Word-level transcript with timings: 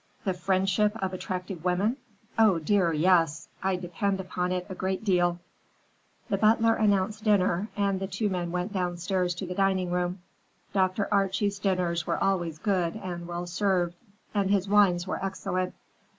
"The 0.25 0.33
friendship 0.33 0.93
of 0.95 1.13
attractive 1.13 1.63
women? 1.63 1.97
Oh, 2.35 2.57
dear, 2.57 2.91
yes! 2.91 3.49
I 3.61 3.75
depend 3.75 4.19
upon 4.19 4.51
it 4.51 4.65
a 4.67 4.73
great 4.73 5.03
deal." 5.03 5.37
The 6.27 6.39
butler 6.39 6.73
announced 6.73 7.23
dinner, 7.23 7.67
and 7.77 7.99
the 7.99 8.07
two 8.07 8.27
men 8.27 8.51
went 8.51 8.73
downstairs 8.73 9.35
to 9.35 9.45
the 9.45 9.53
dining 9.53 9.91
room. 9.91 10.23
Dr. 10.73 11.07
Archie's 11.11 11.59
dinners 11.59 12.07
were 12.07 12.17
always 12.17 12.57
good 12.57 12.95
and 12.95 13.27
well 13.27 13.45
served, 13.45 13.95
and 14.33 14.49
his 14.49 14.67
wines 14.67 15.05
were 15.05 15.23
excellent. 15.23 15.75